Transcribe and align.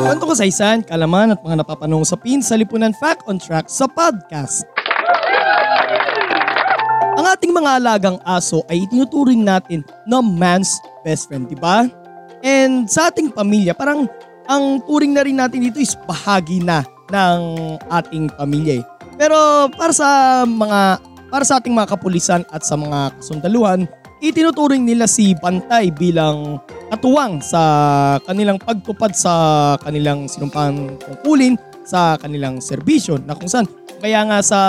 Kwento 0.00 0.24
kasaysayan, 0.24 0.80
kalaman 0.80 1.36
at 1.36 1.40
mga 1.44 1.60
napapanong 1.60 2.00
usapin 2.00 2.40
sa 2.40 2.56
Lipunan 2.56 2.96
Fact 2.96 3.28
on 3.28 3.36
Track 3.36 3.68
sa 3.68 3.84
podcast. 3.84 4.64
Ang 7.20 7.26
ating 7.28 7.52
mga 7.52 7.76
alagang 7.76 8.16
aso 8.24 8.64
ay 8.72 8.88
tinuturing 8.88 9.44
natin 9.44 9.84
na 10.08 10.24
man's 10.24 10.80
best 11.04 11.28
friend, 11.28 11.52
di 11.52 11.58
ba? 11.60 11.84
And 12.40 12.88
sa 12.88 13.12
ating 13.12 13.36
pamilya, 13.36 13.76
parang 13.76 14.08
ang 14.48 14.80
turing 14.88 15.12
na 15.12 15.20
rin 15.20 15.36
natin 15.36 15.68
dito 15.68 15.76
is 15.76 15.92
bahagi 16.08 16.64
na 16.64 16.80
ng 17.12 17.40
ating 17.92 18.32
pamilya. 18.40 18.80
eh. 18.80 18.84
Pero 19.20 19.68
para 19.76 19.92
sa 19.92 20.42
mga 20.48 20.96
para 21.28 21.44
sa 21.44 21.60
ating 21.60 21.76
mga 21.76 21.92
kapulisan 21.92 22.42
at 22.48 22.64
sa 22.64 22.74
mga 22.74 23.20
kasundaluhan, 23.20 23.84
itinuturing 24.20 24.84
nila 24.84 25.08
si 25.08 25.32
Bantay 25.36 25.92
bilang 25.92 26.60
katuwang 26.92 27.40
sa 27.40 27.62
kanilang 28.24 28.60
pagtupad 28.60 29.16
sa 29.16 29.32
kanilang 29.80 30.28
sinumpang 30.28 31.00
tungkulin 31.00 31.56
sa 31.82 32.20
kanilang 32.20 32.60
serbisyo 32.60 33.16
na 33.24 33.34
kung 33.34 33.48
saan 33.48 33.66
kaya 34.00 34.24
nga 34.28 34.38
sa 34.44 34.60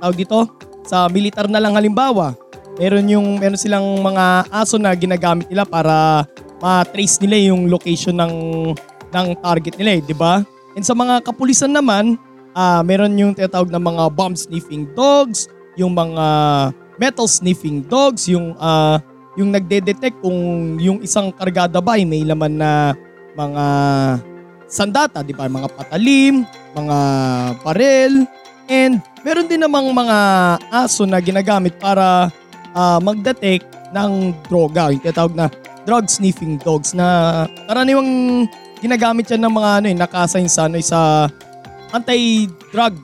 tawag 0.00 0.16
dito 0.16 0.48
sa 0.84 1.08
militar 1.08 1.48
na 1.48 1.60
lang 1.60 1.74
halimbawa 1.74 2.36
meron 2.76 3.08
yung 3.08 3.40
meron 3.40 3.60
silang 3.60 4.00
mga 4.00 4.48
aso 4.52 4.76
na 4.80 4.92
ginagamit 4.96 5.48
nila 5.48 5.64
para 5.64 6.24
ma-trace 6.62 7.18
nila 7.20 7.52
yung 7.52 7.66
location 7.68 8.16
ng 8.16 8.34
ng 9.12 9.26
target 9.44 9.76
nila 9.76 9.98
eh, 9.98 10.00
di 10.00 10.16
ba? 10.16 10.40
And 10.72 10.86
sa 10.86 10.96
mga 10.96 11.20
kapulisan 11.26 11.74
naman, 11.74 12.16
ah 12.56 12.80
meron 12.80 13.12
yung 13.18 13.36
tinatawag 13.36 13.68
na 13.68 13.82
mga 13.82 14.08
bomb 14.14 14.32
sniffing 14.32 14.88
dogs, 14.96 15.52
yung 15.76 15.92
mga 15.92 16.26
metal 17.02 17.26
sniffing 17.26 17.82
dogs, 17.90 18.30
yung 18.30 18.54
ah 18.62 19.02
yung 19.34 19.50
nagde-detect 19.50 20.22
kung 20.22 20.76
yung 20.78 21.02
isang 21.02 21.34
kargada 21.34 21.82
ba 21.82 21.98
ay 21.98 22.06
may 22.06 22.22
laman 22.22 22.62
na 22.62 22.94
mga 23.34 23.64
sandata, 24.70 25.24
di 25.24 25.34
ba? 25.34 25.50
Mga 25.50 25.68
patalim, 25.74 26.44
mga 26.76 26.98
barel, 27.64 28.14
and 28.68 29.00
meron 29.24 29.48
din 29.48 29.60
namang 29.60 29.90
mga 29.90 30.18
aso 30.70 31.02
na 31.08 31.18
ginagamit 31.18 31.74
para 31.80 32.30
ah, 32.76 33.00
mag-detect 33.02 33.66
ng 33.92 34.32
droga, 34.48 34.88
yung 34.92 35.02
tinatawag 35.02 35.34
na 35.36 35.46
drug 35.82 36.06
sniffing 36.06 36.56
dogs 36.62 36.94
na 36.94 37.44
karaniwang 37.66 38.46
ginagamit 38.78 39.26
yan 39.28 39.42
ng 39.42 39.54
mga 39.54 39.70
ano 39.82 39.86
eh, 39.90 39.96
nakasign 39.96 40.48
sa 40.48 40.70
ano 40.70 40.78
eh, 40.78 40.84
sa 40.84 41.26
anti-drug 41.92 42.94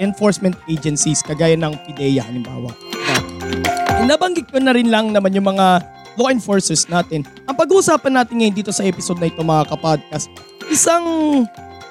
enforcement 0.00 0.56
agencies 0.70 1.20
kagaya 1.20 1.58
ng 1.58 1.76
PIDEA 1.84 2.24
halimbawa. 2.24 2.89
Na, 4.00 4.16
nabanggit 4.16 4.48
ko 4.48 4.56
na 4.56 4.72
rin 4.72 4.88
lang 4.88 5.12
naman 5.12 5.28
yung 5.36 5.52
mga 5.52 5.84
law 6.16 6.32
enforcers 6.32 6.88
natin. 6.88 7.20
Ang 7.44 7.52
pag-uusapan 7.52 8.16
natin 8.16 8.40
ngayon 8.40 8.56
dito 8.56 8.72
sa 8.72 8.80
episode 8.80 9.20
na 9.20 9.28
ito 9.28 9.44
mga 9.44 9.68
kapodcast, 9.68 10.32
isang 10.72 11.04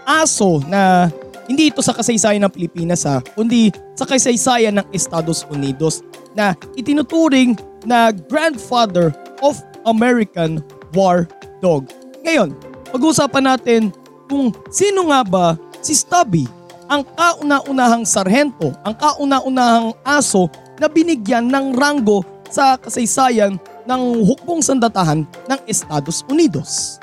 aso 0.10 0.58
na 0.66 1.14
hindi 1.46 1.70
ito 1.70 1.86
sa 1.86 1.94
kasaysayan 1.94 2.42
ng 2.42 2.54
Pilipinas 2.54 3.06
ha, 3.06 3.22
kundi 3.38 3.70
sa 3.94 4.10
kasaysayan 4.10 4.82
ng 4.82 4.86
Estados 4.90 5.46
Unidos 5.54 6.02
na 6.34 6.58
itinuturing 6.74 7.54
na 7.86 8.10
grandfather 8.10 9.14
of 9.46 9.62
American 9.86 10.66
War 10.98 11.30
Dog. 11.62 11.94
Ngayon, 12.26 12.58
pag-uusapan 12.90 13.54
natin 13.54 13.94
kung 14.26 14.50
sino 14.74 15.14
nga 15.14 15.22
ba 15.22 15.46
si 15.86 15.94
Stubby, 15.94 16.50
ang 16.90 17.06
kauna-unahang 17.14 18.02
sarhento, 18.02 18.74
ang 18.82 18.98
kauna-unahang 18.98 19.94
aso 20.02 20.50
na 20.80 20.88
binigyan 20.88 21.52
ng 21.52 21.76
ranggo 21.76 22.24
sa 22.50 22.80
kasaysayan 22.80 23.60
ng 23.86 24.02
hukbong 24.26 24.64
sandatahan 24.64 25.28
ng 25.28 25.60
Estados 25.70 26.26
Unidos. 26.32 26.98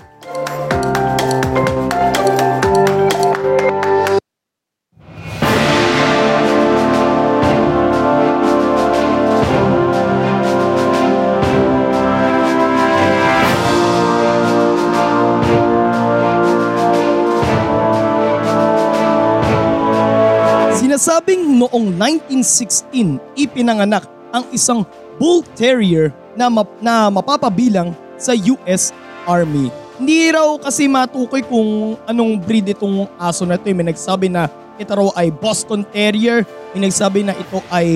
Sinasabing 20.96 21.60
noong 21.60 21.92
1916 22.32 23.20
ipinanganak 23.36 24.08
ang 24.32 24.48
isang 24.48 24.80
Bull 25.20 25.44
Terrier 25.52 26.08
na, 26.32 26.48
map- 26.48 26.72
na 26.80 27.12
mapapabilang 27.12 27.92
sa 28.16 28.32
US 28.32 28.96
Army. 29.28 29.68
Hindi 30.00 30.32
raw 30.32 30.56
kasi 30.56 30.88
matukoy 30.88 31.44
kung 31.44 32.00
anong 32.08 32.40
breed 32.40 32.72
itong 32.72 33.12
aso 33.20 33.44
na 33.44 33.60
ito. 33.60 33.68
May 33.76 33.92
nagsabi 33.92 34.32
na 34.32 34.48
ito 34.80 34.88
raw 34.88 35.12
ay 35.20 35.28
Boston 35.36 35.84
Terrier. 35.92 36.48
May 36.72 36.88
nagsabi 36.88 37.28
na 37.28 37.36
ito 37.36 37.60
ay 37.68 37.88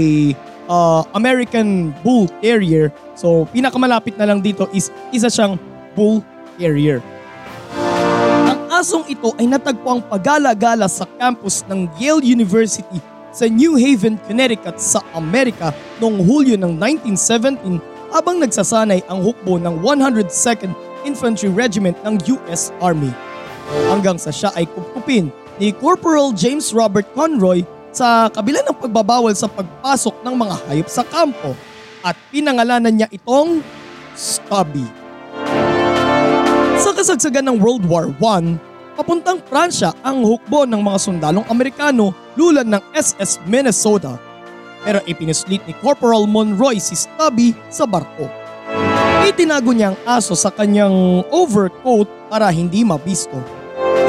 uh, 0.69 1.00
American 1.16 1.97
Bull 2.05 2.28
Terrier. 2.44 2.93
So 3.16 3.49
pinakamalapit 3.49 4.21
na 4.21 4.28
lang 4.28 4.44
dito 4.44 4.69
is 4.77 4.93
isa 5.09 5.33
siyang 5.33 5.56
Bull 5.97 6.21
Terrier. 6.60 7.00
Ang 8.81 8.89
asong 8.89 9.13
ito 9.13 9.37
ay 9.37 9.45
natagpo 9.45 9.93
ang 9.93 10.01
pagala-gala 10.01 10.89
sa 10.89 11.05
campus 11.21 11.61
ng 11.69 11.85
Yale 12.01 12.25
University 12.25 12.97
sa 13.29 13.45
New 13.45 13.77
Haven, 13.77 14.17
Connecticut 14.25 14.81
sa 14.81 15.05
Amerika 15.13 15.69
noong 16.01 16.25
Hulyo 16.25 16.57
ng 16.57 16.81
1917 16.81 17.77
habang 18.09 18.41
nagsasanay 18.41 19.05
ang 19.05 19.21
hukbo 19.21 19.61
ng 19.61 19.85
102nd 19.85 20.73
Infantry 21.05 21.53
Regiment 21.53 21.93
ng 22.09 22.25
US 22.41 22.73
Army. 22.81 23.13
Hanggang 23.93 24.17
sa 24.17 24.33
siya 24.33 24.49
ay 24.57 24.65
kupkupin 24.65 25.29
ni 25.61 25.77
Corporal 25.77 26.33
James 26.33 26.73
Robert 26.73 27.05
Conroy 27.13 27.69
sa 27.93 28.33
kabila 28.33 28.65
ng 28.65 28.81
pagbabawal 28.81 29.37
sa 29.37 29.53
pagpasok 29.53 30.25
ng 30.25 30.35
mga 30.41 30.57
hayop 30.73 30.89
sa 30.89 31.05
kampo 31.05 31.53
at 32.01 32.17
pinangalanan 32.33 32.97
niya 32.97 33.13
itong 33.13 33.61
Stubby. 34.17 34.89
Sa 36.81 36.97
kasagsagan 36.97 37.45
ng 37.45 37.61
World 37.61 37.85
War 37.85 38.09
I, 38.25 38.70
papuntang 39.00 39.41
Pransya 39.41 39.97
ang 40.05 40.21
hukbo 40.21 40.69
ng 40.69 40.84
mga 40.84 40.99
sundalong 41.00 41.47
Amerikano 41.49 42.12
lulad 42.37 42.69
ng 42.69 42.84
SS 42.93 43.41
Minnesota. 43.49 44.21
Pero 44.84 45.00
ipinuslit 45.09 45.65
ni 45.65 45.72
Corporal 45.81 46.28
Monroy 46.28 46.77
si 46.77 46.93
Stubby 46.93 47.56
sa 47.72 47.89
barko. 47.89 48.28
Itinago 49.25 49.72
niya 49.72 49.97
ang 49.97 49.99
aso 50.05 50.37
sa 50.37 50.53
kanyang 50.53 51.25
overcoat 51.33 52.09
para 52.28 52.53
hindi 52.53 52.84
mabisto. 52.84 53.41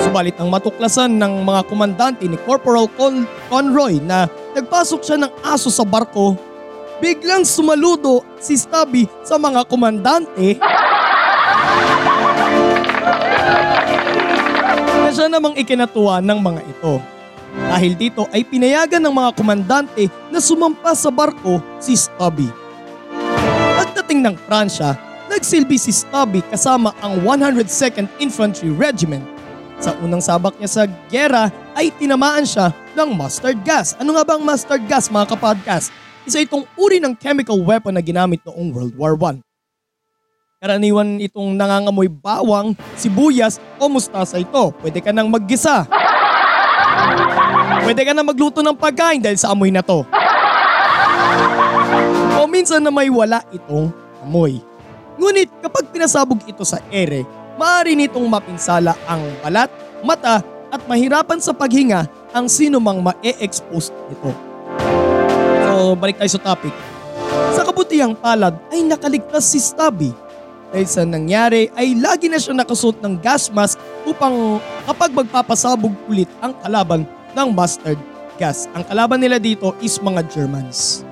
Subalit 0.04 0.36
ang 0.44 0.52
matuklasan 0.52 1.16
ng 1.16 1.48
mga 1.48 1.62
komandante 1.72 2.28
ni 2.28 2.36
Corporal 2.44 2.92
Con- 3.00 3.28
Conroy 3.48 4.04
na 4.04 4.28
nagpasok 4.60 5.00
siya 5.08 5.18
ng 5.24 5.32
aso 5.48 5.72
sa 5.72 5.88
barko, 5.88 6.36
biglang 7.00 7.48
sumaludo 7.48 8.28
si 8.44 8.60
Stubby 8.60 9.08
sa 9.24 9.40
mga 9.40 9.64
komandante 9.72 10.60
na 15.12 15.20
siya 15.20 15.28
namang 15.28 15.60
ikinatuwa 15.60 16.24
ng 16.24 16.40
mga 16.40 16.62
ito. 16.72 16.96
Dahil 17.52 18.00
dito 18.00 18.32
ay 18.32 18.48
pinayagan 18.48 19.04
ng 19.04 19.12
mga 19.12 19.36
komandante 19.36 20.08
na 20.32 20.40
sumampas 20.40 21.04
sa 21.04 21.12
barko 21.12 21.60
si 21.84 22.00
Stubby. 22.00 22.48
Pagdating 23.76 24.24
ng 24.24 24.40
Pransya, 24.48 24.96
nagsilbi 25.28 25.76
si 25.76 25.92
Stubby 25.92 26.40
kasama 26.48 26.96
ang 27.04 27.20
102nd 27.28 28.08
Infantry 28.24 28.72
Regiment. 28.72 29.28
Sa 29.84 29.92
unang 30.00 30.24
sabak 30.24 30.56
niya 30.56 30.72
sa 30.72 30.88
gyera 31.12 31.52
ay 31.76 31.92
tinamaan 32.00 32.48
siya 32.48 32.72
ng 32.96 33.12
mustard 33.12 33.60
gas. 33.68 34.00
Ano 34.00 34.16
nga 34.16 34.24
ba 34.24 34.40
ang 34.40 34.48
mustard 34.48 34.88
gas 34.88 35.12
mga 35.12 35.36
kapodcast? 35.36 35.92
Isa 36.24 36.40
itong 36.40 36.64
uri 36.80 37.04
ng 37.04 37.20
chemical 37.20 37.60
weapon 37.60 38.00
na 38.00 38.04
ginamit 38.06 38.40
noong 38.48 38.72
World 38.72 38.96
War 38.96 39.20
I. 39.20 39.44
Karaniwan 40.62 41.18
itong 41.18 41.58
nangangamoy 41.58 42.06
bawang, 42.06 42.78
sibuyas 42.94 43.58
o 43.82 43.90
mustasa 43.90 44.38
ito. 44.38 44.70
Pwede 44.78 45.02
ka 45.02 45.10
nang 45.10 45.26
maggisa. 45.26 45.90
Pwede 47.82 48.06
ka 48.06 48.14
na 48.14 48.22
magluto 48.22 48.62
ng 48.62 48.78
pagkain 48.78 49.18
dahil 49.26 49.42
sa 49.42 49.58
amoy 49.58 49.74
na 49.74 49.82
to. 49.82 50.06
O 52.38 52.46
minsan 52.46 52.78
na 52.78 52.94
may 52.94 53.10
wala 53.10 53.42
itong 53.50 53.90
amoy. 54.22 54.62
Ngunit 55.18 55.50
kapag 55.66 55.90
pinasabog 55.90 56.46
ito 56.46 56.62
sa 56.62 56.78
ere, 56.94 57.26
maaari 57.58 57.98
nitong 57.98 58.30
mapinsala 58.30 58.94
ang 59.10 59.26
balat, 59.42 59.74
mata 60.06 60.46
at 60.70 60.82
mahirapan 60.86 61.42
sa 61.42 61.58
paghinga 61.58 62.06
ang 62.38 62.46
sino 62.46 62.78
mang 62.78 63.02
ma-expose 63.02 63.90
nito. 64.14 64.30
So 65.66 65.98
balik 65.98 66.22
tayo 66.22 66.30
sa 66.38 66.54
topic. 66.54 66.74
Sa 67.58 67.66
kabutihang 67.66 68.14
palad 68.14 68.54
ay 68.70 68.86
nakaligtas 68.86 69.50
si 69.50 69.58
Stubby. 69.58 70.14
Dahil 70.72 70.88
sa 70.88 71.04
nangyari 71.04 71.68
ay 71.76 72.00
lagi 72.00 72.32
na 72.32 72.40
siya 72.40 72.56
nakasuot 72.56 73.04
ng 73.04 73.20
gas 73.20 73.52
mask 73.52 73.76
upang 74.08 74.58
kapag 74.88 75.12
magpapasabog 75.12 75.92
ulit 76.08 76.32
ang 76.40 76.56
kalaban 76.64 77.04
ng 77.36 77.48
mustard 77.52 78.00
gas. 78.40 78.72
Ang 78.72 78.88
kalaban 78.88 79.20
nila 79.20 79.36
dito 79.36 79.76
is 79.84 80.00
mga 80.00 80.24
Germans. 80.32 81.04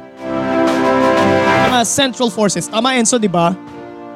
Mga 1.70 1.84
Central 1.84 2.32
Forces. 2.32 2.72
Tama 2.72 2.96
Enzo, 2.96 3.20
di 3.20 3.28
ba? 3.28 3.52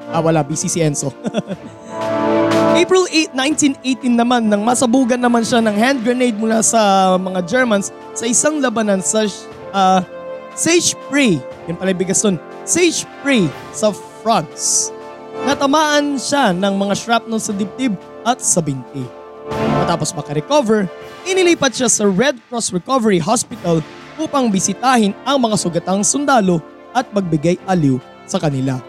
Ah, 0.09 0.23
wala. 0.23 0.41
Busy 0.47 0.71
si 0.71 0.79
Enzo. 0.79 1.11
April 2.79 3.05
8, 3.11 3.35
1918 3.83 4.15
naman 4.17 4.49
nang 4.49 4.63
masabugan 4.65 5.19
naman 5.19 5.45
siya 5.45 5.61
ng 5.61 5.75
hand 5.77 5.99
grenade 6.01 6.39
mula 6.39 6.63
sa 6.65 7.13
mga 7.21 7.45
Germans 7.45 7.93
sa 8.17 8.25
isang 8.25 8.57
labanan 8.63 9.03
sa 9.03 9.27
uh, 9.75 10.01
Sage 10.53 10.97
Prey. 11.09 11.37
Yun 11.65 11.77
pala 11.77 11.93
bigas 11.93 12.21
dun. 12.21 12.37
Sage 12.65 13.05
Prey 13.21 13.49
sa 13.73 13.93
France. 14.21 14.92
Natamaan 15.43 16.15
siya 16.15 16.55
ng 16.55 16.73
mga 16.79 16.93
shrapnel 16.95 17.35
sa 17.35 17.51
dibdib 17.51 17.99
at 18.23 18.39
sa 18.39 18.63
binti. 18.63 19.03
Matapos 19.83 20.15
makarecover, 20.15 20.87
inilipat 21.27 21.75
siya 21.75 21.91
sa 21.91 22.07
Red 22.07 22.39
Cross 22.47 22.71
Recovery 22.71 23.19
Hospital 23.19 23.83
upang 24.15 24.47
bisitahin 24.47 25.11
ang 25.27 25.43
mga 25.43 25.59
sugatang 25.59 25.99
sundalo 25.99 26.63
at 26.95 27.09
magbigay 27.11 27.59
aliw 27.67 27.99
sa 28.23 28.39
kanila. 28.39 28.79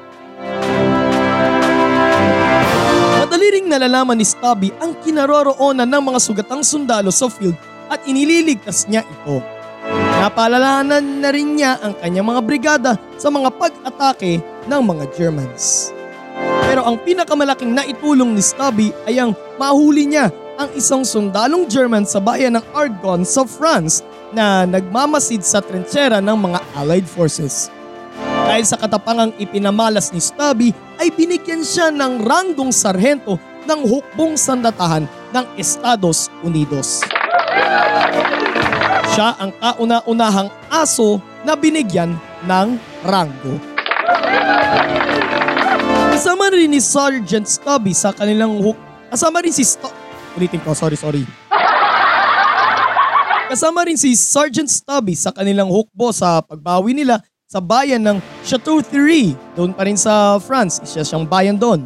Madali 3.18 3.48
ring 3.50 3.66
nalalaman 3.66 4.14
ni 4.14 4.26
Stubby 4.28 4.70
ang 4.78 4.94
kinaroroonan 5.02 5.88
ng 5.90 6.02
mga 6.12 6.20
sugatang 6.22 6.62
sundalo 6.62 7.10
sa 7.10 7.26
field 7.26 7.56
at 7.90 7.98
inililigtas 8.06 8.86
niya 8.86 9.02
ito. 9.02 9.42
Napaalalahanan 10.22 11.18
na 11.18 11.28
rin 11.34 11.58
niya 11.58 11.82
ang 11.82 11.98
kanyang 11.98 12.30
mga 12.30 12.40
brigada 12.46 12.92
sa 13.18 13.28
mga 13.28 13.50
pag-atake 13.58 14.38
ng 14.70 14.80
mga 14.80 15.04
Germans. 15.18 15.93
Pero 16.74 16.90
ang 16.90 16.98
pinakamalaking 16.98 17.70
naitulong 17.70 18.34
ni 18.34 18.42
Stubby 18.42 18.90
ay 19.06 19.22
ang 19.22 19.30
mahuli 19.62 20.10
niya 20.10 20.34
ang 20.58 20.74
isang 20.74 21.06
sundalong 21.06 21.70
German 21.70 22.02
sa 22.02 22.18
bayan 22.18 22.58
ng 22.58 22.66
Argonne 22.74 23.22
sa 23.22 23.46
France 23.46 24.02
na 24.34 24.66
nagmamasid 24.66 25.46
sa 25.46 25.62
trenchera 25.62 26.18
ng 26.18 26.34
mga 26.34 26.58
Allied 26.74 27.06
forces. 27.06 27.70
Dahil 28.18 28.66
sa 28.66 28.74
katapangang 28.74 29.38
ipinamalas 29.38 30.10
ni 30.10 30.18
Stubby 30.18 30.74
ay 30.98 31.14
binigyan 31.14 31.62
siya 31.62 31.94
ng 31.94 32.26
ranggong 32.26 32.74
sarhento 32.74 33.38
ng 33.70 33.80
hukbong 33.86 34.34
sandatahan 34.34 35.06
ng 35.30 35.46
Estados 35.54 36.26
Unidos. 36.42 37.06
Siya 39.14 39.38
ang 39.38 39.54
kauna-unahang 39.62 40.50
aso 40.74 41.22
na 41.46 41.54
binigyan 41.54 42.18
ng 42.50 42.68
ranggo. 43.06 43.62
Kasama 46.14 46.46
rin 46.46 46.70
ni 46.70 46.78
Sergeant 46.78 47.42
Stubby 47.42 47.90
sa 47.90 48.14
kanilang 48.14 48.62
hook. 48.62 48.78
Kasama 49.10 49.42
rin 49.42 49.50
si 49.50 49.66
Sto... 49.66 49.90
Ulitin 50.38 50.62
ko, 50.62 50.70
sorry, 50.70 50.94
sorry. 50.94 51.26
Kasama 53.50 53.82
rin 53.82 53.98
si 53.98 54.14
Sergeant 54.14 54.70
Stubby 54.70 55.18
sa 55.18 55.34
kanilang 55.34 55.66
hukbo 55.66 56.14
sa 56.14 56.38
pagbawi 56.38 56.94
nila 56.94 57.18
sa 57.50 57.58
bayan 57.58 57.98
ng 57.98 58.22
Chateau 58.46 58.78
Thierry. 58.78 59.34
Doon 59.58 59.74
pa 59.74 59.90
rin 59.90 59.98
sa 59.98 60.38
France, 60.38 60.78
isa 60.86 61.02
siyang 61.02 61.26
bayan 61.26 61.58
doon. 61.58 61.82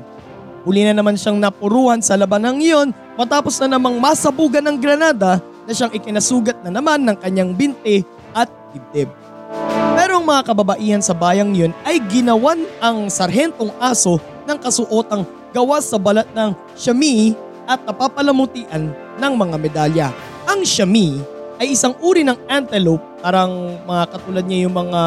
Huli 0.69 0.85
na 0.85 0.93
naman 0.93 1.17
siyang 1.17 1.41
napuruhan 1.41 2.05
sa 2.05 2.13
labanang 2.21 2.61
iyon 2.61 2.93
matapos 3.17 3.57
na 3.65 3.81
namang 3.81 3.97
masabugan 3.97 4.61
ng 4.69 4.77
Granada 4.77 5.41
na 5.65 5.73
siyang 5.73 5.97
ikinasugat 5.97 6.61
na 6.61 6.69
naman 6.69 7.01
ng 7.01 7.17
kanyang 7.25 7.57
binti 7.57 8.05
at 8.37 8.53
dibdib. 8.77 9.09
Mga 10.29 10.45
kababaihan 10.45 11.01
sa 11.01 11.17
bayang 11.17 11.57
yun 11.57 11.73
ay 11.89 12.05
ginawan 12.05 12.61
ang 12.85 13.09
sarhentong 13.09 13.73
aso 13.81 14.21
ng 14.45 14.61
kasuotang 14.61 15.25
gawa 15.57 15.81
sa 15.81 15.97
balat 15.97 16.29
ng 16.37 16.53
shami 16.77 17.33
at 17.65 17.81
napapalamutian 17.89 18.93
ng 18.93 19.33
mga 19.33 19.57
medalya. 19.57 20.09
Ang 20.45 20.69
shami 20.69 21.25
ay 21.57 21.73
isang 21.73 21.97
uri 22.05 22.29
ng 22.29 22.37
antelope, 22.45 23.01
parang 23.25 23.81
mga 23.89 24.05
katulad 24.13 24.45
niya 24.45 24.69
yung 24.69 24.77
mga 24.77 25.03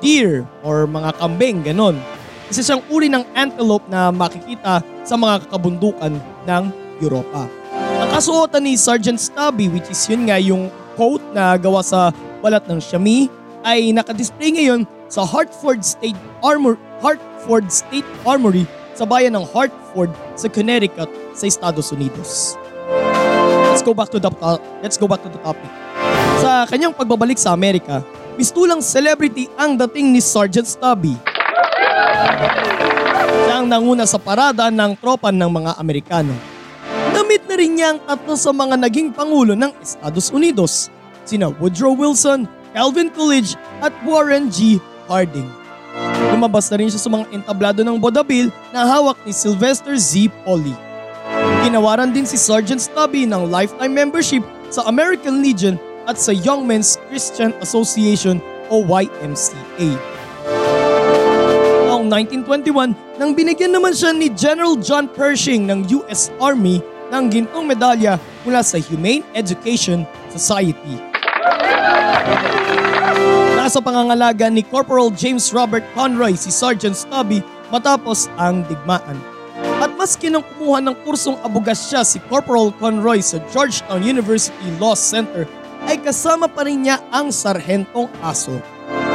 deer 0.00 0.48
or 0.64 0.88
mga 0.88 1.20
kambing, 1.20 1.60
ganon. 1.60 2.00
Isa 2.48 2.64
siyang 2.64 2.80
uri 2.88 3.12
ng 3.12 3.28
antelope 3.36 3.84
na 3.92 4.08
makikita 4.08 4.80
sa 5.04 5.20
mga 5.20 5.52
kabundukan 5.52 6.16
ng 6.48 6.64
Europa. 6.96 7.44
Ang 8.00 8.08
kasuotan 8.08 8.64
ni 8.64 8.80
Sergeant 8.80 9.20
Stubby 9.20 9.68
which 9.68 9.92
is 9.92 10.00
yun 10.08 10.24
nga 10.24 10.40
yung 10.40 10.72
coat 10.96 11.20
na 11.36 11.60
gawa 11.60 11.84
sa 11.84 12.08
balat 12.40 12.64
ng 12.64 12.80
shami 12.80 13.28
ay 13.64 13.90
nakadisplay 13.90 14.52
ngayon 14.52 14.84
sa 15.08 15.24
Hartford 15.24 15.80
State 15.80 16.16
Armor 16.44 16.76
Hartford 17.00 17.72
State 17.72 18.06
Armory 18.28 18.68
sa 18.94 19.08
bayan 19.08 19.34
ng 19.34 19.44
Hartford 19.50 20.12
sa 20.38 20.46
Connecticut 20.46 21.10
sa 21.34 21.44
Estados 21.48 21.90
Unidos. 21.90 22.54
Let's 23.74 23.82
go 23.82 23.90
back 23.90 24.14
to 24.14 24.22
the 24.22 24.30
let's 24.84 24.94
go 24.94 25.10
back 25.10 25.24
to 25.26 25.30
the 25.32 25.40
topic. 25.42 25.66
Sa 26.38 26.62
kanyang 26.70 26.94
pagbabalik 26.94 27.40
sa 27.40 27.50
Amerika, 27.50 28.06
mistulang 28.38 28.78
celebrity 28.78 29.50
ang 29.58 29.74
dating 29.74 30.14
ni 30.14 30.22
Sergeant 30.22 30.68
Stubby. 30.68 31.18
Siya 33.44 33.64
ang 33.64 33.66
nanguna 33.66 34.06
sa 34.06 34.22
parada 34.22 34.70
ng 34.70 34.94
tropa 35.02 35.34
ng 35.34 35.50
mga 35.50 35.72
Amerikano. 35.80 36.30
Namit 37.10 37.42
na 37.50 37.54
rin 37.58 37.72
niya 37.74 37.88
ang 37.94 38.00
tatlo 38.06 38.34
sa 38.38 38.54
mga 38.54 38.78
naging 38.78 39.10
pangulo 39.10 39.58
ng 39.58 39.74
Estados 39.82 40.30
Unidos, 40.30 40.90
sina 41.26 41.50
Woodrow 41.50 41.94
Wilson, 41.98 42.46
Calvin 42.74 43.06
Coolidge 43.14 43.54
at 43.78 43.94
Warren 44.02 44.50
G. 44.50 44.82
Harding. 45.06 45.46
Lumabas 46.34 46.66
na 46.74 46.82
rin 46.82 46.90
siya 46.90 46.98
sa 46.98 47.06
mga 47.06 47.30
entablado 47.30 47.86
ng 47.86 48.02
Bodabil 48.02 48.50
na 48.74 48.82
hawak 48.82 49.14
ni 49.22 49.30
Sylvester 49.30 49.94
Z. 49.94 50.26
Polly. 50.42 50.74
Ginawaran 51.62 52.10
din 52.10 52.26
si 52.26 52.34
Sergeant 52.34 52.82
Stubby 52.82 53.30
ng 53.30 53.46
lifetime 53.46 53.94
membership 53.94 54.42
sa 54.74 54.82
American 54.90 55.38
Legion 55.38 55.78
at 56.10 56.18
sa 56.18 56.34
Young 56.34 56.66
Men's 56.66 56.98
Christian 57.06 57.54
Association 57.62 58.42
o 58.68 58.82
YMCA. 58.82 59.90
Noong 61.86 62.10
1921, 62.10 63.22
nang 63.22 63.30
binigyan 63.38 63.70
naman 63.70 63.94
siya 63.94 64.10
ni 64.10 64.26
General 64.34 64.74
John 64.82 65.06
Pershing 65.06 65.70
ng 65.70 65.86
US 66.02 66.34
Army 66.42 66.82
ng 67.14 67.24
gintong 67.30 67.70
medalya 67.70 68.18
mula 68.42 68.66
sa 68.66 68.82
Humane 68.82 69.22
Education 69.38 70.02
Society. 70.34 71.13
Nasa 73.64 73.80
pangangalaga 73.80 74.52
ni 74.52 74.60
Corporal 74.60 75.08
James 75.08 75.48
Robert 75.48 75.82
Conroy 75.96 76.36
si 76.36 76.52
Sergeant 76.52 76.92
Stubby 76.92 77.40
matapos 77.72 78.28
ang 78.36 78.60
digmaan. 78.68 79.16
At 79.80 79.96
maski 79.96 80.28
nang 80.28 80.44
kumuha 80.44 80.84
ng 80.84 80.96
kursong 81.00 81.40
abogasya 81.40 82.04
si 82.04 82.20
Corporal 82.28 82.70
Conroy 82.76 83.24
sa 83.24 83.40
Georgetown 83.50 84.04
University 84.04 84.68
Law 84.76 84.92
Center 84.92 85.48
ay 85.88 85.96
kasama 86.00 86.44
pa 86.44 86.68
rin 86.68 86.84
niya 86.84 87.00
ang 87.08 87.32
sarhentong 87.32 88.08
aso. 88.20 88.60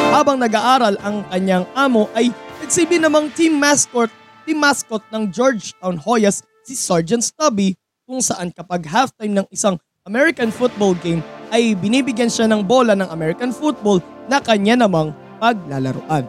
Habang 0.09 0.41
nag-aaral 0.41 0.97
ang 1.05 1.21
kanyang 1.29 1.69
amo 1.77 2.09
ay 2.17 2.33
nagsibi 2.65 2.97
namang 2.97 3.29
team 3.37 3.57
mascot, 3.57 4.09
team 4.49 4.57
mascot 4.57 5.05
ng 5.13 5.29
Georgetown 5.29 6.01
Hoyas 6.01 6.41
si 6.65 6.73
Sergeant 6.73 7.21
Stubby 7.21 7.77
kung 8.09 8.19
saan 8.21 8.49
kapag 8.49 8.89
halftime 8.89 9.37
ng 9.37 9.47
isang 9.53 9.77
American 10.09 10.49
football 10.49 10.97
game 10.97 11.21
ay 11.49 11.77
binibigyan 11.77 12.29
siya 12.31 12.49
ng 12.49 12.65
bola 12.65 12.93
ng 12.93 13.09
American 13.09 13.53
football 13.53 14.01
na 14.29 14.37
kanya 14.41 14.85
namang 14.85 15.13
paglalaruan. 15.41 16.25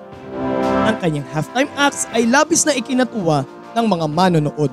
Ang 0.89 0.97
kanyang 0.99 1.27
halftime 1.31 1.71
acts 1.77 2.09
ay 2.17 2.25
labis 2.27 2.65
na 2.65 2.75
ikinatuwa 2.75 3.45
ng 3.77 3.87
mga 3.87 4.07
manonood. 4.11 4.73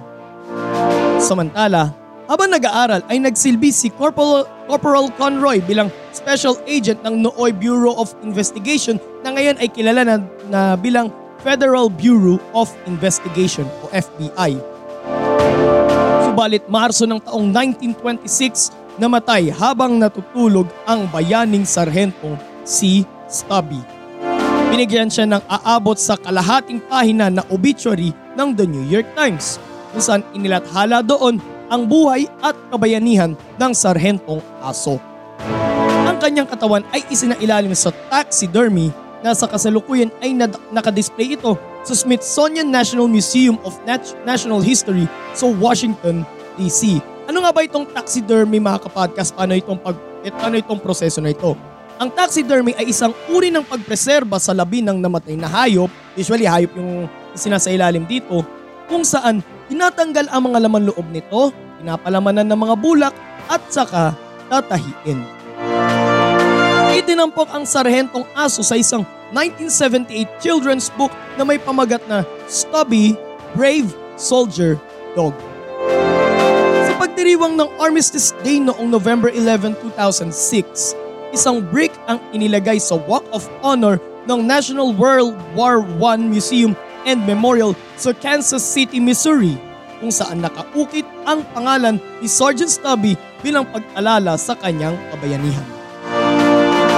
Samantala, 1.18 1.92
habang 2.28 2.52
nag-aaral 2.52 3.02
ay 3.08 3.24
nagsilbi 3.24 3.72
si 3.72 3.88
Corporal, 3.96 4.44
Corporal 4.68 5.08
Conroy 5.16 5.64
bilang 5.64 5.88
Special 6.12 6.60
Agent 6.68 7.00
ng 7.08 7.24
Nooy 7.24 7.56
Bureau 7.56 7.96
of 7.96 8.12
Investigation 8.20 9.00
na 9.24 9.32
ngayon 9.32 9.56
ay 9.64 9.72
kilala 9.72 10.04
na, 10.04 10.16
na 10.52 10.62
bilang 10.76 11.08
Federal 11.40 11.88
Bureau 11.88 12.36
of 12.52 12.68
Investigation 12.84 13.64
o 13.80 13.88
FBI. 13.96 14.60
Subalit 16.28 16.68
Marso 16.68 17.08
ng 17.08 17.18
taong 17.24 17.50
1926, 17.50 18.76
namatay 18.98 19.54
habang 19.54 20.02
natutulog 20.02 20.68
ang 20.90 21.06
bayaning 21.10 21.64
sarhentong 21.64 22.38
si 22.66 23.06
Stubby. 23.30 23.80
Binigyan 24.68 25.08
siya 25.08 25.24
ng 25.24 25.42
aabot 25.48 25.96
sa 25.96 26.20
kalahating 26.20 26.84
pahina 26.84 27.32
na 27.32 27.46
obituary 27.48 28.12
ng 28.36 28.50
The 28.52 28.66
New 28.68 28.84
York 28.84 29.08
Times 29.16 29.62
kung 29.96 30.04
saan 30.04 30.22
inilathala 30.36 31.00
doon 31.02 31.40
ang 31.72 31.88
buhay 31.88 32.28
at 32.44 32.56
kabayanihan 32.74 33.34
ng 33.34 33.72
sarhentong 33.72 34.44
aso. 34.60 35.00
Ang 36.08 36.18
kanyang 36.20 36.48
katawan 36.48 36.84
ay 36.92 37.04
isinailalim 37.08 37.76
sa 37.76 37.92
taxidermy 38.12 38.92
na 39.24 39.34
sa 39.36 39.48
kasalukuyan 39.48 40.12
ay 40.20 40.36
nad- 40.36 40.60
nakadisplay 40.72 41.36
ito 41.36 41.56
sa 41.84 41.94
Smithsonian 41.96 42.68
National 42.68 43.08
Museum 43.08 43.56
of 43.64 43.76
Nat- 43.88 44.16
National 44.28 44.60
History 44.60 45.08
sa 45.32 45.48
Washington, 45.48 46.28
D.C. 46.60 47.00
Ano 47.28 47.44
nga 47.44 47.52
ba 47.52 47.60
itong 47.60 47.84
taxidermy 47.92 48.56
mga 48.56 48.88
kapodcast? 48.88 49.36
Paano 49.36 49.52
itong, 49.52 49.76
pag, 49.84 50.00
eh, 50.24 50.32
paano 50.32 50.56
itong 50.56 50.80
proseso 50.80 51.20
na 51.20 51.36
ito? 51.36 51.60
Ang 52.00 52.08
taxidermy 52.16 52.72
ay 52.80 52.88
isang 52.88 53.12
uri 53.28 53.52
ng 53.52 53.68
pagpreserba 53.68 54.40
sa 54.40 54.56
labi 54.56 54.80
ng 54.80 54.96
namatay 54.96 55.36
na 55.36 55.52
hayop, 55.52 55.92
usually 56.16 56.48
hayop 56.48 56.72
yung 56.80 57.12
sinasailalim 57.36 58.08
dito, 58.08 58.48
kung 58.88 59.04
saan 59.04 59.44
tinatanggal 59.68 60.32
ang 60.32 60.42
mga 60.48 60.72
laman 60.72 60.88
loob 60.88 61.04
nito, 61.12 61.52
pinapalamanan 61.84 62.48
ng 62.48 62.60
mga 62.64 62.76
bulak 62.80 63.16
at 63.52 63.60
saka 63.68 64.16
tatahiin. 64.48 65.20
Itinampok 66.96 67.52
ang 67.52 67.68
sarhentong 67.68 68.24
aso 68.40 68.64
sa 68.64 68.80
isang 68.80 69.04
1978 69.36 70.40
children's 70.40 70.88
book 70.96 71.12
na 71.36 71.44
may 71.44 71.60
pamagat 71.60 72.00
na 72.08 72.24
Stubby, 72.48 73.20
Brave 73.52 73.92
Soldier 74.16 74.80
Dog. 75.12 75.36
Pagdiriwang 76.98 77.62
ng 77.62 77.70
Armistice 77.78 78.34
Day 78.42 78.58
noong 78.58 78.90
November 78.90 79.30
11, 79.30 79.78
2006, 79.86 80.98
isang 81.30 81.62
brick 81.62 81.94
ang 82.10 82.18
inilagay 82.34 82.82
sa 82.82 82.98
Walk 82.98 83.22
of 83.30 83.46
Honor 83.62 84.02
ng 84.26 84.42
National 84.42 84.90
World 84.98 85.38
War 85.54 85.86
I 85.86 86.18
Museum 86.18 86.74
and 87.06 87.22
Memorial 87.30 87.78
sa 88.02 88.18
Kansas 88.18 88.66
City, 88.66 88.98
Missouri 88.98 89.54
kung 90.02 90.10
saan 90.10 90.42
nakaukit 90.42 91.06
ang 91.30 91.46
pangalan 91.54 92.02
ni 92.18 92.26
Sergeant 92.26 92.74
Stubby 92.74 93.14
bilang 93.46 93.70
pag-alala 93.70 94.34
sa 94.34 94.58
kanyang 94.58 94.98
kabayanihan. 95.14 95.68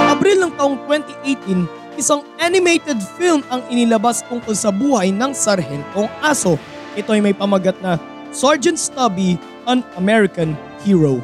Abril 0.08 0.40
ng 0.48 0.52
taong 0.56 0.80
2018, 0.88 2.00
isang 2.00 2.24
animated 2.40 2.96
film 3.20 3.44
ang 3.52 3.60
inilabas 3.68 4.24
tungkol 4.24 4.56
sa 4.56 4.72
buhay 4.72 5.12
ng 5.12 5.36
sarhentong 5.36 6.08
aso. 6.24 6.56
Ito 6.96 7.12
ay 7.12 7.20
may 7.20 7.36
pamagat 7.36 7.76
na 7.84 8.00
Sergeant 8.30 8.78
Stubby, 8.78 9.34
an 9.66 9.84
American 9.96 10.56
Hero. 10.84 11.20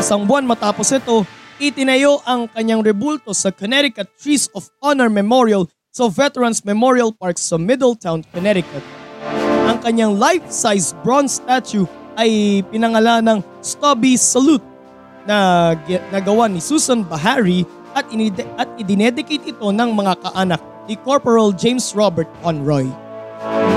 Isang 0.00 0.24
buwan 0.24 0.48
matapos 0.48 0.90
ito, 0.96 1.28
itinayo 1.60 2.24
ang 2.24 2.48
kanyang 2.48 2.80
rebulto 2.80 3.36
sa 3.36 3.52
Connecticut 3.52 4.08
Trees 4.16 4.48
of 4.56 4.66
Honor 4.80 5.12
Memorial 5.12 5.68
sa 5.92 6.08
Veterans 6.08 6.64
Memorial 6.64 7.12
Park 7.12 7.36
sa 7.36 7.60
Middletown, 7.60 8.24
Connecticut. 8.32 8.82
Ang 9.68 9.78
kanyang 9.84 10.16
life-size 10.16 10.96
bronze 11.04 11.42
statue 11.42 11.84
ay 12.16 12.62
pinangalan 12.72 13.22
ng 13.22 13.38
Stubby 13.60 14.16
Salute 14.16 14.64
na 15.28 15.76
nagawa 16.08 16.48
ni 16.48 16.64
Susan 16.64 17.04
Bahari 17.04 17.68
at, 17.92 18.08
inide- 18.08 18.48
at 18.56 18.70
idinedicate 18.80 19.44
ito 19.52 19.68
ng 19.68 19.90
mga 19.92 20.16
kaanak 20.24 20.62
ni 20.88 20.96
Corporal 20.96 21.52
James 21.52 21.92
Robert 21.92 22.30
Conroy. 22.40 22.88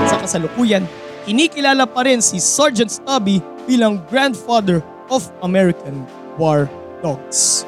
Sa 0.08 0.16
kasalukuyan, 0.24 0.88
kinikilala 1.24 1.88
pa 1.88 2.04
rin 2.04 2.20
si 2.20 2.36
Sergeant 2.36 2.92
Stubby 2.92 3.40
bilang 3.64 3.96
grandfather 4.12 4.84
of 5.08 5.24
American 5.40 6.04
War 6.36 6.68
Dogs. 7.00 7.64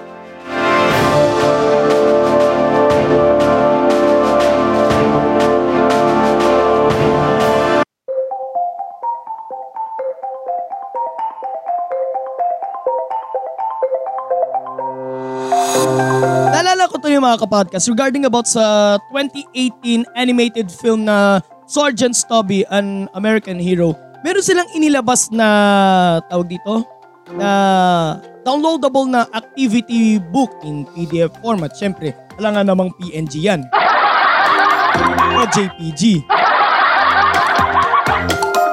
Naalala 16.52 16.92
ko 16.92 17.00
to 17.00 17.08
yung 17.08 17.24
mga 17.24 17.40
kapodcast 17.40 17.88
regarding 17.88 18.28
about 18.28 18.44
sa 18.44 18.96
2018 19.12 20.04
animated 20.12 20.68
film 20.68 21.08
na 21.08 21.40
Sergeant 21.66 22.14
Stubby, 22.14 22.62
an 22.70 23.10
American 23.18 23.58
Hero. 23.58 23.98
Meron 24.22 24.42
silang 24.42 24.70
inilabas 24.74 25.30
na 25.34 25.48
tawag 26.30 26.50
dito 26.50 26.86
na 27.34 27.50
downloadable 28.46 29.10
na 29.10 29.26
activity 29.34 30.22
book 30.30 30.50
in 30.62 30.86
PDF 30.94 31.34
format. 31.42 31.74
Siyempre, 31.74 32.14
wala 32.38 32.54
nga 32.54 32.62
namang 32.62 32.94
PNG 32.98 33.42
yan. 33.42 33.66
O 35.36 35.42
JPG. 35.50 36.22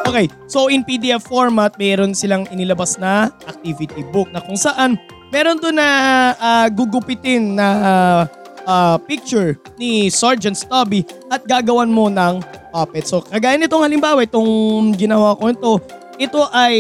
Okay, 0.06 0.30
so 0.46 0.70
in 0.70 0.86
PDF 0.86 1.26
format, 1.26 1.74
meron 1.82 2.14
silang 2.14 2.46
inilabas 2.54 3.02
na 3.02 3.34
activity 3.50 4.06
book 4.14 4.30
na 4.30 4.46
kung 4.46 4.54
saan 4.54 5.02
meron 5.34 5.58
doon 5.58 5.82
na 5.82 5.90
uh, 6.38 6.68
gugupitin 6.70 7.58
na 7.58 7.68
uh, 7.82 8.22
uh, 8.70 8.96
picture 9.10 9.58
ni 9.82 10.14
Sergeant 10.14 10.54
Stubby 10.54 11.02
at 11.34 11.42
gagawan 11.50 11.90
mo 11.90 12.14
ng 12.14 12.46
puppet. 12.74 13.06
So 13.06 13.22
kagaya 13.22 13.62
nitong 13.62 13.86
halimbawa, 13.86 14.26
itong 14.26 14.98
ginawa 14.98 15.38
ko 15.38 15.54
ito, 15.54 15.72
ito 16.18 16.42
ay 16.50 16.76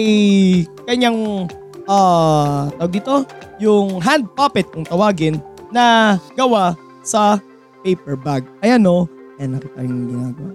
kanyang 0.89 1.45
uh, 1.85 2.73
tawag 2.73 2.93
dito, 2.97 3.21
yung 3.62 4.01
hand 4.01 4.25
puppet 4.33 4.65
kung 4.73 4.83
tawagin 4.83 5.38
na 5.69 6.17
gawa 6.33 6.73
sa 7.05 7.38
paper 7.85 8.17
bag. 8.17 8.41
Ayan 8.65 8.81
no, 8.81 9.05
ayan 9.38 9.62
nakita 9.62 9.79
yung 9.85 10.09
ginagawa. 10.09 10.51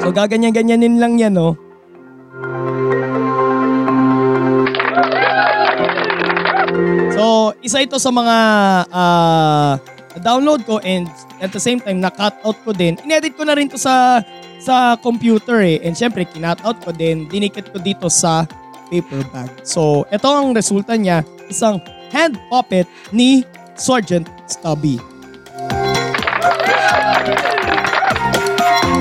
So 0.00 0.14
gaganyan-ganyanin 0.14 1.02
lang 1.02 1.18
yan 1.18 1.34
no. 1.34 1.58
So, 7.20 7.52
isa 7.60 7.84
ito 7.84 8.00
sa 8.00 8.08
mga 8.08 8.36
uh, 8.88 9.76
download 10.18 10.66
ko 10.66 10.82
and 10.82 11.06
at 11.38 11.54
the 11.54 11.62
same 11.62 11.78
time 11.78 12.02
na-cut 12.02 12.34
out 12.42 12.58
ko 12.66 12.74
din. 12.74 12.98
Inedit 13.06 13.38
ko 13.38 13.46
na 13.46 13.54
rin 13.54 13.70
to 13.70 13.78
sa 13.78 14.24
sa 14.58 14.98
computer 14.98 15.62
eh. 15.62 15.78
And 15.86 15.94
syempre, 15.94 16.26
kinat 16.26 16.60
out 16.66 16.82
ko 16.82 16.90
din. 16.90 17.30
Dinikit 17.30 17.70
ko 17.70 17.78
dito 17.78 18.10
sa 18.10 18.44
paper 18.90 19.22
bag. 19.30 19.48
So, 19.62 20.04
ito 20.10 20.26
ang 20.26 20.52
resulta 20.52 20.98
niya. 20.98 21.22
Isang 21.46 21.78
hand 22.10 22.36
puppet 22.50 22.90
ni 23.14 23.46
Sergeant 23.78 24.26
Stubby. 24.50 24.98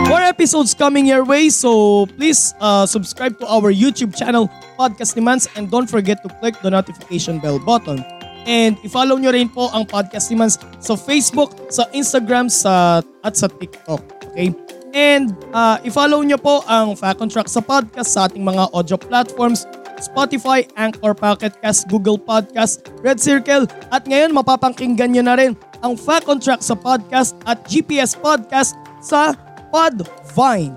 More 0.10 0.26
episodes 0.26 0.74
coming 0.74 1.06
your 1.06 1.26
way, 1.26 1.50
so 1.50 2.06
please 2.18 2.54
uh, 2.62 2.86
subscribe 2.86 3.38
to 3.38 3.46
our 3.46 3.70
YouTube 3.70 4.18
channel, 4.18 4.50
Podcast 4.74 5.14
Demands, 5.14 5.46
and 5.54 5.70
don't 5.70 5.90
forget 5.90 6.22
to 6.26 6.30
click 6.42 6.58
the 6.62 6.70
notification 6.70 7.38
bell 7.38 7.62
button. 7.62 8.02
And 8.50 8.82
i-follow 8.82 9.22
nyo 9.22 9.30
rin 9.30 9.46
po 9.46 9.70
ang 9.70 9.86
Podcast 9.86 10.34
Demands 10.34 10.58
sa 10.82 10.98
Facebook, 10.98 11.54
sa 11.70 11.86
Instagram, 11.94 12.50
sa, 12.50 13.06
at 13.22 13.38
sa 13.38 13.46
TikTok. 13.46 14.02
Okay? 14.34 14.50
And 14.90 15.38
uh, 15.54 15.78
i-follow 15.86 16.26
nyo 16.26 16.42
po 16.42 16.66
ang 16.66 16.98
Fact 16.98 17.22
Track 17.30 17.46
sa 17.46 17.62
podcast 17.62 18.10
sa 18.10 18.26
ating 18.26 18.42
mga 18.42 18.74
audio 18.74 18.98
platforms, 18.98 19.70
Spotify, 20.02 20.66
Anchor, 20.74 21.14
Pocket 21.14 21.54
Cast, 21.62 21.86
Google 21.94 22.18
Podcast, 22.18 22.90
Red 23.06 23.22
Circle, 23.22 23.70
at 23.94 24.10
ngayon 24.10 24.34
mapapakinggan 24.34 25.14
nyo 25.14 25.24
na 25.30 25.38
rin 25.38 25.54
ang 25.86 25.94
Fact 25.94 26.26
Track 26.42 26.66
sa 26.66 26.74
podcast 26.74 27.38
at 27.46 27.62
GPS 27.70 28.18
Podcast 28.18 28.74
sa 28.98 29.38
Podvine. 29.70 30.74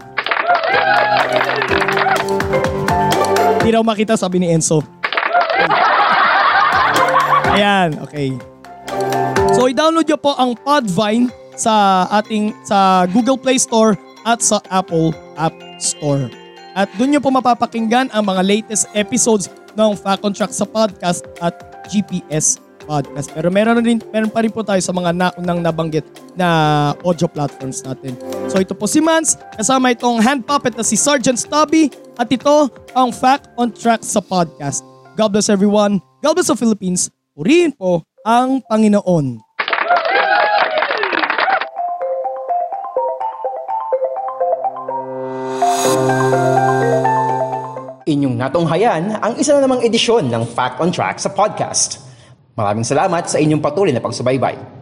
Hindi 3.65 3.71
raw 3.73 3.81
makita 3.81 4.21
sabi 4.21 4.45
ni 4.45 4.53
Enzo. 4.53 5.02
Ayan, 7.53 8.01
okay. 8.01 8.33
So 9.53 9.69
i-download 9.69 10.09
nyo 10.09 10.19
po 10.19 10.33
ang 10.41 10.57
Podvine 10.57 11.29
sa 11.57 12.05
ating 12.09 12.57
sa 12.65 13.05
Google 13.13 13.37
Play 13.37 13.61
Store 13.61 13.93
at 14.25 14.41
sa 14.41 14.59
Apple 14.73 15.13
App 15.37 15.53
Store. 15.77 16.33
At 16.73 16.89
doon 16.97 17.13
nyo 17.13 17.21
po 17.21 17.29
mapapakinggan 17.29 18.09
ang 18.17 18.25
mga 18.25 18.43
latest 18.43 18.89
episodes 18.97 19.53
ng 19.77 19.93
Fact 19.97 20.25
on 20.25 20.33
Track 20.33 20.53
sa 20.57 20.65
podcast 20.65 21.29
at 21.45 21.53
GPS 21.93 22.57
podcast. 22.89 23.31
Pero 23.31 23.53
meron 23.53 23.79
rin 23.85 24.03
meron 24.11 24.33
pa 24.33 24.43
rin 24.43 24.51
po 24.51 24.65
tayo 24.67 24.81
sa 24.83 24.91
mga 24.91 25.13
naunang 25.15 25.61
nabanggit 25.63 26.05
na 26.35 26.49
audio 27.07 27.29
platforms 27.31 27.85
natin. 27.87 28.19
So 28.51 28.59
ito 28.59 28.75
po 28.75 28.89
si 28.91 28.99
Mans, 28.99 29.39
kasama 29.55 29.95
itong 29.95 30.19
hand 30.19 30.43
puppet 30.49 30.75
na 30.75 30.85
si 30.85 30.99
Sergeant 30.99 31.39
Stubby 31.39 31.93
at 32.19 32.27
ito 32.33 32.73
ang 32.97 33.13
Fact 33.15 33.53
on 33.61 33.71
Track 33.71 34.03
sa 34.03 34.19
podcast. 34.19 34.83
God 35.15 35.37
bless 35.37 35.53
everyone. 35.53 36.01
God 36.25 36.41
bless 36.41 36.49
the 36.49 36.57
Philippines. 36.59 37.13
Purihin 37.33 37.73
po 37.73 38.05
ang 38.29 38.61
Panginoon. 38.69 39.41
Inyong 48.05 48.37
natunghayan 48.37 49.17
ang 49.17 49.41
isa 49.41 49.57
na 49.57 49.65
namang 49.65 49.81
edisyon 49.81 50.29
ng 50.29 50.45
Fact 50.45 50.77
on 50.85 50.93
Track 50.93 51.25
sa 51.25 51.33
podcast. 51.33 52.05
Maraming 52.53 52.85
salamat 52.85 53.25
sa 53.25 53.41
inyong 53.41 53.65
patuloy 53.65 53.97
na 53.97 54.05
pagsubaybay. 54.05 54.82